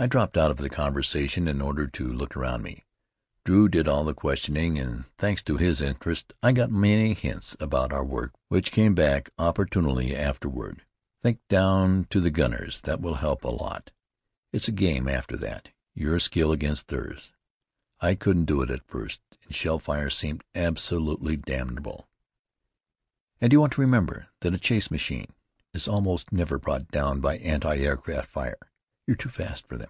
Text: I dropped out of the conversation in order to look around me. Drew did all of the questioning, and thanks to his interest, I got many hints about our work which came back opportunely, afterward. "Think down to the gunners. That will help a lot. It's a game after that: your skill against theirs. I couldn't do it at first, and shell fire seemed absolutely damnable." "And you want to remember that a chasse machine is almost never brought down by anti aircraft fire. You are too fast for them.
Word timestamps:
I 0.00 0.06
dropped 0.06 0.36
out 0.38 0.52
of 0.52 0.58
the 0.58 0.70
conversation 0.70 1.48
in 1.48 1.60
order 1.60 1.88
to 1.88 2.06
look 2.12 2.36
around 2.36 2.62
me. 2.62 2.84
Drew 3.44 3.68
did 3.68 3.88
all 3.88 4.02
of 4.02 4.06
the 4.06 4.14
questioning, 4.14 4.78
and 4.78 5.06
thanks 5.18 5.42
to 5.42 5.56
his 5.56 5.80
interest, 5.80 6.34
I 6.40 6.52
got 6.52 6.70
many 6.70 7.14
hints 7.14 7.56
about 7.58 7.92
our 7.92 8.04
work 8.04 8.32
which 8.46 8.70
came 8.70 8.94
back 8.94 9.30
opportunely, 9.40 10.14
afterward. 10.14 10.84
"Think 11.20 11.40
down 11.48 12.06
to 12.10 12.20
the 12.20 12.30
gunners. 12.30 12.80
That 12.82 13.00
will 13.00 13.16
help 13.16 13.42
a 13.42 13.48
lot. 13.48 13.90
It's 14.52 14.68
a 14.68 14.70
game 14.70 15.08
after 15.08 15.36
that: 15.38 15.70
your 15.96 16.20
skill 16.20 16.52
against 16.52 16.86
theirs. 16.86 17.32
I 18.00 18.14
couldn't 18.14 18.44
do 18.44 18.62
it 18.62 18.70
at 18.70 18.86
first, 18.86 19.20
and 19.42 19.52
shell 19.52 19.80
fire 19.80 20.10
seemed 20.10 20.44
absolutely 20.54 21.36
damnable." 21.36 22.08
"And 23.40 23.52
you 23.52 23.58
want 23.60 23.72
to 23.72 23.80
remember 23.80 24.28
that 24.42 24.54
a 24.54 24.58
chasse 24.60 24.92
machine 24.92 25.32
is 25.74 25.88
almost 25.88 26.30
never 26.30 26.56
brought 26.56 26.86
down 26.86 27.20
by 27.20 27.38
anti 27.38 27.78
aircraft 27.78 28.30
fire. 28.30 28.58
You 29.06 29.12
are 29.12 29.16
too 29.16 29.30
fast 29.30 29.66
for 29.66 29.78
them. 29.78 29.88